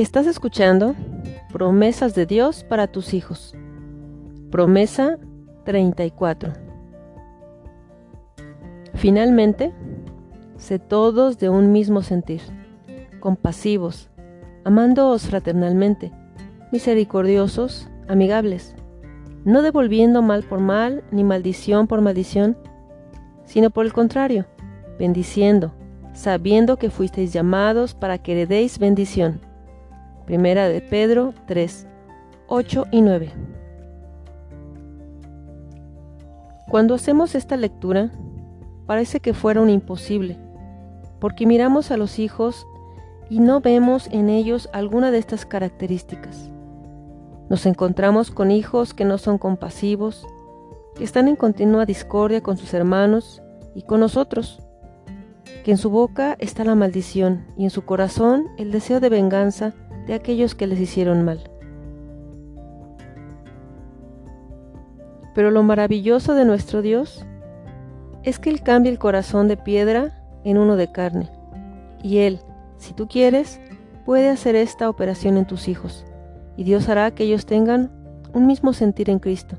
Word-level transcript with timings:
Estás 0.00 0.26
escuchando 0.26 0.94
Promesas 1.52 2.14
de 2.14 2.24
Dios 2.24 2.64
para 2.64 2.86
tus 2.86 3.12
hijos. 3.12 3.54
Promesa 4.50 5.18
34. 5.66 6.54
Finalmente, 8.94 9.74
sé 10.56 10.78
todos 10.78 11.38
de 11.38 11.50
un 11.50 11.70
mismo 11.72 12.00
sentir, 12.00 12.40
compasivos, 13.20 14.08
amándoos 14.64 15.26
fraternalmente, 15.26 16.12
misericordiosos, 16.72 17.86
amigables, 18.08 18.74
no 19.44 19.60
devolviendo 19.60 20.22
mal 20.22 20.44
por 20.44 20.60
mal 20.60 21.04
ni 21.10 21.24
maldición 21.24 21.86
por 21.86 22.00
maldición, 22.00 22.56
sino 23.44 23.68
por 23.68 23.84
el 23.84 23.92
contrario, 23.92 24.46
bendiciendo, 24.98 25.74
sabiendo 26.14 26.78
que 26.78 26.88
fuisteis 26.88 27.34
llamados 27.34 27.92
para 27.92 28.16
que 28.16 28.32
heredéis 28.32 28.78
bendición. 28.78 29.49
Primera 30.30 30.68
de 30.68 30.80
Pedro 30.80 31.34
3, 31.46 31.88
8 32.46 32.86
y 32.92 33.00
9. 33.00 33.32
Cuando 36.68 36.94
hacemos 36.94 37.34
esta 37.34 37.56
lectura, 37.56 38.12
parece 38.86 39.18
que 39.18 39.34
fuera 39.34 39.60
un 39.60 39.68
imposible, 39.68 40.38
porque 41.18 41.46
miramos 41.46 41.90
a 41.90 41.96
los 41.96 42.20
hijos 42.20 42.64
y 43.28 43.40
no 43.40 43.60
vemos 43.60 44.06
en 44.12 44.28
ellos 44.30 44.70
alguna 44.72 45.10
de 45.10 45.18
estas 45.18 45.44
características. 45.44 46.48
Nos 47.48 47.66
encontramos 47.66 48.30
con 48.30 48.52
hijos 48.52 48.94
que 48.94 49.04
no 49.04 49.18
son 49.18 49.36
compasivos, 49.36 50.24
que 50.94 51.02
están 51.02 51.26
en 51.26 51.34
continua 51.34 51.86
discordia 51.86 52.40
con 52.40 52.56
sus 52.56 52.72
hermanos 52.72 53.42
y 53.74 53.82
con 53.82 53.98
nosotros, 53.98 54.62
que 55.64 55.72
en 55.72 55.76
su 55.76 55.90
boca 55.90 56.36
está 56.38 56.62
la 56.62 56.76
maldición 56.76 57.48
y 57.56 57.64
en 57.64 57.70
su 57.70 57.84
corazón 57.84 58.46
el 58.58 58.70
deseo 58.70 59.00
de 59.00 59.08
venganza 59.08 59.74
de 60.10 60.16
aquellos 60.16 60.56
que 60.56 60.66
les 60.66 60.80
hicieron 60.80 61.24
mal. 61.24 61.38
Pero 65.36 65.52
lo 65.52 65.62
maravilloso 65.62 66.34
de 66.34 66.44
nuestro 66.44 66.82
Dios 66.82 67.24
es 68.24 68.40
que 68.40 68.50
Él 68.50 68.60
cambia 68.60 68.90
el 68.90 68.98
corazón 68.98 69.46
de 69.46 69.56
piedra 69.56 70.20
en 70.42 70.58
uno 70.58 70.74
de 70.74 70.90
carne. 70.90 71.30
Y 72.02 72.18
Él, 72.18 72.40
si 72.76 72.92
tú 72.92 73.06
quieres, 73.06 73.60
puede 74.04 74.30
hacer 74.30 74.56
esta 74.56 74.90
operación 74.90 75.36
en 75.36 75.46
tus 75.46 75.68
hijos. 75.68 76.04
Y 76.56 76.64
Dios 76.64 76.88
hará 76.88 77.12
que 77.12 77.22
ellos 77.22 77.46
tengan 77.46 77.92
un 78.34 78.48
mismo 78.48 78.72
sentir 78.72 79.10
en 79.10 79.20
Cristo. 79.20 79.58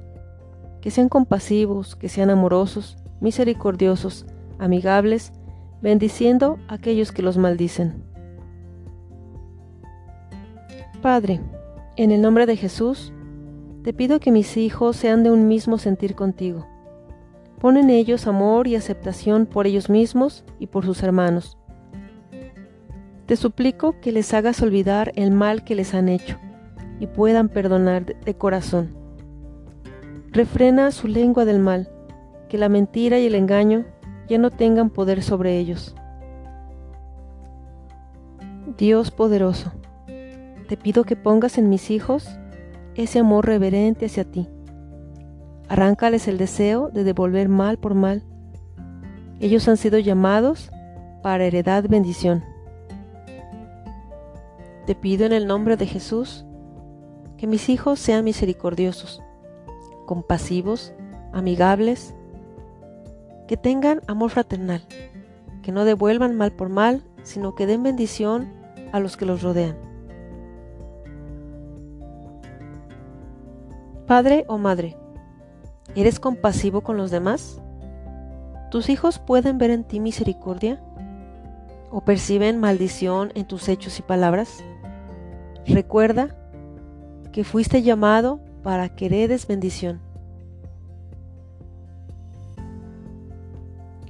Que 0.82 0.92
sean 0.92 1.08
compasivos, 1.08 1.96
que 1.96 2.10
sean 2.10 2.30
amorosos, 2.30 2.98
misericordiosos, 3.22 4.26
amigables, 4.60 5.32
bendiciendo 5.82 6.58
a 6.68 6.74
aquellos 6.74 7.14
que 7.14 7.22
los 7.22 7.38
maldicen. 7.38 8.11
Padre, 11.02 11.42
en 11.96 12.12
el 12.12 12.22
nombre 12.22 12.46
de 12.46 12.56
Jesús, 12.56 13.12
te 13.84 13.92
pido 13.92 14.20
que 14.20 14.32
mis 14.32 14.56
hijos 14.56 14.96
sean 14.96 15.24
de 15.24 15.32
un 15.32 15.48
mismo 15.48 15.80
sentir 15.80 16.14
contigo. 16.14 16.68
Pon 17.60 17.78
en 17.78 17.90
ellos 17.90 18.28
amor 18.28 18.68
y 18.68 18.76
aceptación 18.76 19.48
por 19.48 19.66
ellos 19.66 19.90
mismos 19.90 20.46
y 20.60 20.68
por 20.68 20.86
sus 20.86 21.02
hermanos. 21.02 21.58
Te 23.26 23.36
suplico 23.36 24.00
que 24.00 24.12
les 24.12 24.32
hagas 24.36 24.62
olvidar 24.62 25.12
el 25.16 25.32
mal 25.32 25.64
que 25.64 25.74
les 25.74 25.96
han 25.96 26.08
hecho 26.08 26.38
y 27.00 27.08
puedan 27.08 27.50
perdonar 27.50 28.06
de 28.06 28.36
corazón. 28.36 28.96
Refrena 30.32 30.92
su 30.92 31.08
lengua 31.08 31.46
del 31.46 31.58
mal, 31.58 31.90
que 32.48 32.60
la 32.60 32.70
mentira 32.70 33.18
y 33.18 33.26
el 33.26 33.34
engaño 33.34 33.86
ya 34.30 34.38
no 34.38 34.52
tengan 34.52 34.92
poder 34.92 35.24
sobre 35.24 35.58
ellos. 35.58 35.96
Dios 38.78 39.10
poderoso, 39.10 39.72
te 40.72 40.78
pido 40.78 41.04
que 41.04 41.18
pongas 41.18 41.58
en 41.58 41.68
mis 41.68 41.92
hijos 41.92 42.30
ese 42.96 43.20
amor 43.20 43.46
reverente 43.46 44.06
hacia 44.06 44.24
ti. 44.24 44.48
Arráncales 45.68 46.30
el 46.30 46.38
deseo 46.38 46.88
de 46.88 47.04
devolver 47.04 47.50
mal 47.50 47.78
por 47.78 47.94
mal. 47.94 48.24
Ellos 49.42 49.68
han 49.68 49.76
sido 49.76 50.00
llamados 50.00 50.72
para 51.24 51.44
heredad 51.44 51.84
bendición. 51.90 52.46
Te 54.86 54.96
pido 54.96 55.26
en 55.26 55.34
el 55.34 55.46
nombre 55.46 55.76
de 55.76 55.88
Jesús 55.88 56.46
que 57.36 57.48
mis 57.48 57.68
hijos 57.68 58.00
sean 58.00 58.24
misericordiosos, 58.24 59.22
compasivos, 60.06 60.94
amigables, 61.34 62.16
que 63.50 63.58
tengan 63.58 64.00
amor 64.08 64.30
fraternal, 64.30 64.88
que 65.64 65.74
no 65.74 65.84
devuelvan 65.84 66.38
mal 66.38 66.54
por 66.54 66.70
mal, 66.70 67.04
sino 67.24 67.56
que 67.56 67.68
den 67.68 67.84
bendición 67.84 68.54
a 68.94 69.02
los 69.02 69.18
que 69.18 69.26
los 69.26 69.42
rodean. 69.42 69.91
Padre 74.12 74.44
o 74.50 74.58
madre, 74.58 74.98
¿eres 75.96 76.20
compasivo 76.20 76.82
con 76.82 76.98
los 76.98 77.12
demás? 77.12 77.62
¿Tus 78.70 78.90
hijos 78.90 79.20
pueden 79.20 79.58
ver 79.58 79.72
en 79.72 79.86
ti 79.86 80.02
misericordia? 80.02 80.84
¿O 81.92 82.02
perciben 82.02 82.60
maldición 82.60 83.32
en 83.36 83.46
tus 83.46 83.70
hechos 83.70 84.00
y 84.00 84.02
palabras? 84.02 84.66
Recuerda 85.66 86.36
que 87.32 87.46
fuiste 87.46 87.84
llamado 87.84 88.42
para 88.64 88.90
que 88.90 89.06
heredes 89.06 89.48
bendición. 89.48 90.02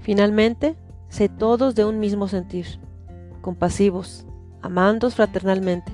Finalmente, 0.02 0.76
sé 1.10 1.30
todos 1.30 1.76
de 1.76 1.86
un 1.86 2.00
mismo 2.00 2.28
sentir, 2.28 2.66
compasivos, 3.42 4.26
amandos 4.64 5.14
fraternalmente, 5.14 5.92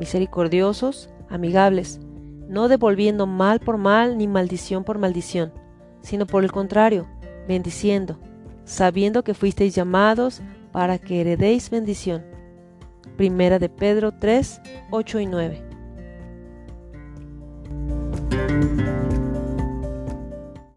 misericordiosos, 0.00 1.08
amigables, 1.30 2.00
no 2.48 2.68
devolviendo 2.68 3.26
mal 3.26 3.60
por 3.60 3.78
mal 3.78 4.18
ni 4.18 4.28
maldición 4.28 4.84
por 4.84 4.98
maldición, 4.98 5.52
sino 6.00 6.26
por 6.26 6.44
el 6.44 6.52
contrario, 6.52 7.06
bendiciendo, 7.48 8.18
sabiendo 8.64 9.24
que 9.24 9.34
fuisteis 9.34 9.74
llamados 9.74 10.42
para 10.72 10.98
que 10.98 11.20
heredéis 11.20 11.70
bendición. 11.70 12.24
Primera 13.16 13.58
de 13.58 13.68
Pedro 13.68 14.12
3, 14.12 14.60
8 14.90 15.20
y 15.20 15.26
9. 15.26 15.64